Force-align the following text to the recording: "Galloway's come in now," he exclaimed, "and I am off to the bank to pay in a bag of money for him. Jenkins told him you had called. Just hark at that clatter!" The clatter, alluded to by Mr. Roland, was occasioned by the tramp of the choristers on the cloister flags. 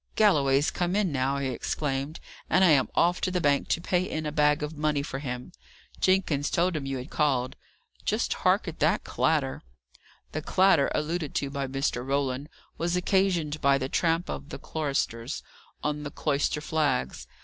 "Galloway's 0.15 0.71
come 0.71 0.95
in 0.95 1.11
now," 1.11 1.37
he 1.37 1.49
exclaimed, 1.49 2.19
"and 2.49 2.63
I 2.63 2.69
am 2.69 2.89
off 2.95 3.21
to 3.21 3.29
the 3.29 3.39
bank 3.39 3.67
to 3.67 3.79
pay 3.79 4.01
in 4.01 4.25
a 4.25 4.31
bag 4.31 4.63
of 4.63 4.75
money 4.75 5.03
for 5.03 5.19
him. 5.19 5.51
Jenkins 5.99 6.49
told 6.49 6.75
him 6.75 6.87
you 6.87 6.97
had 6.97 7.11
called. 7.11 7.55
Just 8.03 8.33
hark 8.33 8.67
at 8.67 8.79
that 8.79 9.03
clatter!" 9.03 9.61
The 10.31 10.41
clatter, 10.41 10.89
alluded 10.95 11.35
to 11.35 11.51
by 11.51 11.67
Mr. 11.67 12.03
Roland, 12.03 12.49
was 12.79 12.95
occasioned 12.95 13.61
by 13.61 13.77
the 13.77 13.89
tramp 13.89 14.27
of 14.27 14.49
the 14.49 14.57
choristers 14.57 15.43
on 15.83 16.01
the 16.01 16.09
cloister 16.09 16.61
flags. 16.61 17.27